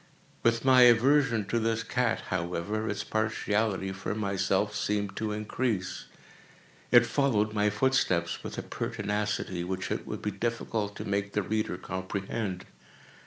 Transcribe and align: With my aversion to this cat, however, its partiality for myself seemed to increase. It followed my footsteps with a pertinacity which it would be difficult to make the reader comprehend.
With 0.41 0.65
my 0.65 0.81
aversion 0.81 1.45
to 1.49 1.59
this 1.59 1.83
cat, 1.83 2.21
however, 2.29 2.89
its 2.89 3.03
partiality 3.03 3.91
for 3.91 4.15
myself 4.15 4.75
seemed 4.75 5.15
to 5.17 5.31
increase. 5.31 6.05
It 6.89 7.05
followed 7.05 7.53
my 7.53 7.69
footsteps 7.69 8.43
with 8.43 8.57
a 8.57 8.63
pertinacity 8.63 9.63
which 9.63 9.91
it 9.91 10.07
would 10.07 10.23
be 10.23 10.31
difficult 10.31 10.95
to 10.95 11.05
make 11.05 11.33
the 11.33 11.43
reader 11.43 11.77
comprehend. 11.77 12.65